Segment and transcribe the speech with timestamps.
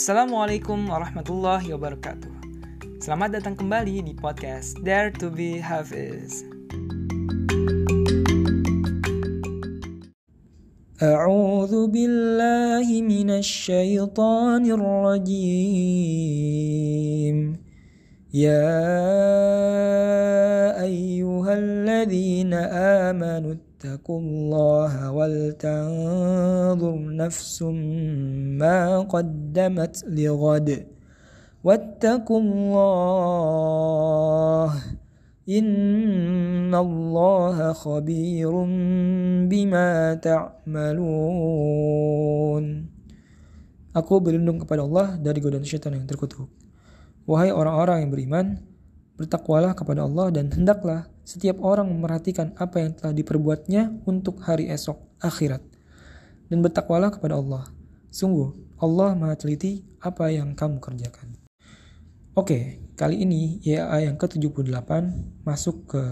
[0.00, 2.32] Assalamualaikum warahmatullahi wabarakatuh.
[3.04, 6.48] Selamat datang kembali di podcast Dare to be Hafiz.
[10.96, 16.16] أعوذ بالله من الشيطان الرجيم
[18.32, 18.80] يا
[20.80, 22.52] أيها الذين
[23.04, 27.57] آمنوا اتقوا الله ولتنظر نفس
[28.61, 30.69] ما قدمت لغد
[31.65, 33.09] واتقوا الله
[35.49, 38.53] إن الله خبير
[39.49, 39.89] بما
[40.21, 41.65] تعملون
[43.97, 46.47] Aku berlindung kepada Allah dari godaan syaitan yang terkutuk.
[47.25, 48.61] Wahai orang-orang yang beriman,
[49.15, 54.99] bertakwalah kepada Allah dan hendaklah setiap orang memperhatikan apa yang telah diperbuatnya untuk hari esok,
[55.21, 55.61] akhirat.
[56.51, 57.63] Dan bertakwalah kepada Allah.
[58.11, 61.39] Sungguh, Allah maha teliti apa yang kamu kerjakan.
[62.35, 64.91] Oke, kali ini YA yang ke-78
[65.47, 66.03] masuk ke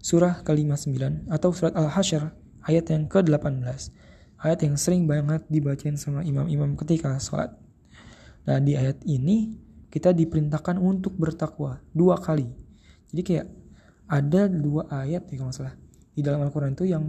[0.00, 2.32] surah ke-59 atau surat Al-Hasyr
[2.66, 3.62] ayat yang ke-18.
[4.40, 7.52] Ayat yang sering banget dibacain sama imam-imam ketika sholat.
[8.48, 9.52] Nah, di ayat ini
[9.90, 12.46] kita diperintahkan untuk bertakwa dua kali.
[13.10, 13.46] Jadi kayak
[14.06, 15.74] ada dua ayat ya kalau salah
[16.14, 17.04] di dalam Al-Quran itu yang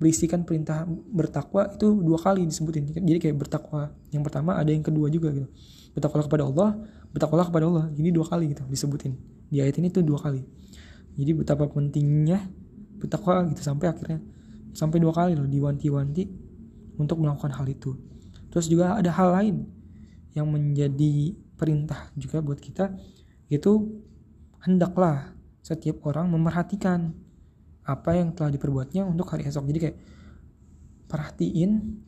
[0.00, 2.86] berisikan perintah bertakwa itu dua kali disebutin.
[2.86, 5.50] Jadi kayak bertakwa yang pertama ada yang kedua juga gitu.
[5.94, 6.70] Bertakwalah kepada Allah
[7.10, 7.86] bertakwalah kepada Allah.
[7.90, 9.12] Jadi dua kali gitu disebutin.
[9.50, 10.46] Di ayat ini tuh dua kali.
[11.18, 12.46] Jadi betapa pentingnya
[13.02, 14.22] bertakwa gitu sampai akhirnya
[14.70, 16.30] sampai dua kali loh diwanti-wanti
[16.96, 17.98] untuk melakukan hal itu.
[18.54, 19.56] Terus juga ada hal lain
[20.34, 22.94] yang menjadi perintah juga buat kita
[23.50, 24.00] itu
[24.62, 27.12] hendaklah setiap orang memerhatikan
[27.84, 29.66] apa yang telah diperbuatnya untuk hari esok.
[29.66, 29.96] Jadi kayak
[31.10, 31.98] perhatiin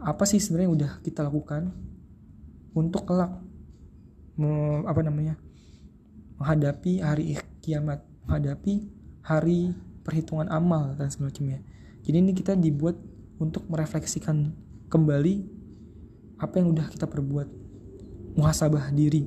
[0.00, 1.72] apa sih sebenarnya udah kita lakukan
[2.76, 3.32] untuk kelak
[4.36, 5.40] me, apa namanya
[6.36, 8.84] menghadapi hari kiamat menghadapi
[9.24, 9.72] hari
[10.04, 11.64] perhitungan amal dan semacamnya
[12.04, 13.00] jadi ini kita dibuat
[13.40, 14.52] untuk merefleksikan
[14.92, 15.55] kembali
[16.36, 17.48] apa yang udah kita perbuat
[18.36, 19.24] muhasabah diri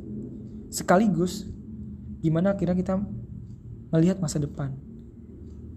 [0.70, 1.50] sekaligus
[2.22, 2.94] gimana akhirnya kita
[3.90, 4.75] melihat masa depan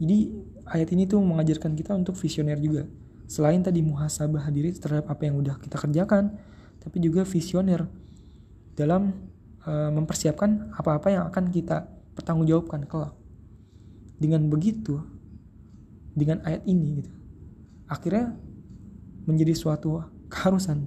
[0.03, 0.34] jadi
[0.66, 2.91] ayat ini tuh mengajarkan kita untuk visioner juga.
[3.26, 6.37] Selain tadi muhasabah diri terhadap apa yang udah kita kerjakan,
[6.82, 7.88] tapi juga visioner
[8.76, 9.14] dalam
[9.64, 11.88] uh, mempersiapkan apa-apa yang akan kita
[12.19, 13.14] pertanggungjawabkan kelak.
[14.20, 15.00] Dengan begitu,
[16.12, 17.12] dengan ayat ini gitu,
[17.88, 18.37] akhirnya
[19.25, 20.82] menjadi suatu keharusan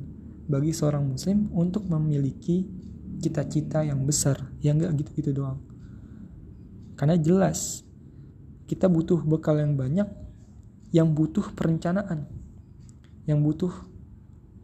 [0.46, 2.66] bagi seorang muslim untuk memiliki
[3.18, 5.62] cita-cita yang besar, yang gak gitu-gitu doang.
[6.96, 7.86] Karena jelas
[8.66, 10.10] kita butuh bekal yang banyak
[10.90, 12.26] yang butuh perencanaan
[13.30, 13.70] yang butuh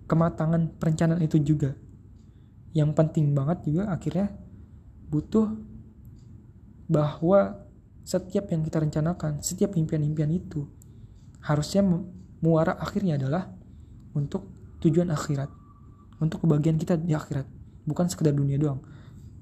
[0.09, 1.78] kematangan perencanaan itu juga
[2.74, 4.34] yang penting banget juga akhirnya
[5.12, 5.53] butuh
[6.90, 7.68] bahwa
[8.02, 10.66] setiap yang kita rencanakan setiap impian-impian itu
[11.46, 11.86] harusnya
[12.42, 13.53] muara akhirnya adalah
[14.18, 14.50] untuk
[14.81, 15.61] tujuan akhirat
[16.22, 17.50] untuk kebahagiaan kita di akhirat.
[17.84, 18.80] Bukan sekedar dunia doang.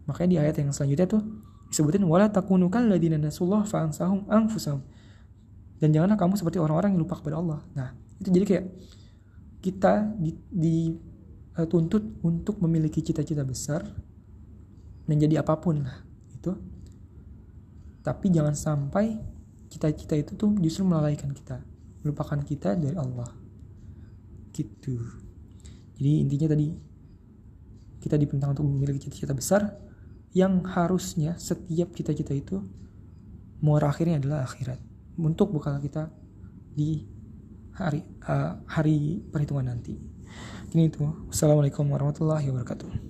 [0.08, 1.22] Makanya di ayat yang selanjutnya tuh
[1.70, 4.82] disebutin wala takunu kalladina nasullah fa'ansahum anfusahum.
[5.78, 7.60] Dan janganlah kamu seperti orang-orang yang lupa kepada Allah.
[7.76, 8.66] Nah itu jadi kayak
[9.60, 13.84] kita dituntut di, uh, untuk memiliki cita-cita besar
[15.08, 16.00] menjadi apa pun lah
[16.32, 16.56] itu
[18.00, 19.20] tapi jangan sampai
[19.68, 21.60] cita-cita itu tuh justru melalaikan kita
[22.06, 23.28] melupakan kita dari Allah
[24.56, 24.96] gitu
[26.00, 26.68] jadi intinya tadi
[28.00, 29.62] kita diperintahkan untuk memiliki cita-cita besar
[30.32, 32.64] yang harusnya setiap kita-kita itu
[33.60, 34.80] muara akhirnya adalah akhirat
[35.20, 36.08] untuk bekal kita
[36.72, 37.04] di
[37.76, 39.96] hari uh, hari perhitungan nanti.
[40.70, 41.04] Ini itu.
[41.28, 43.08] Assalamualaikum warahmatullahi wabarakatuh.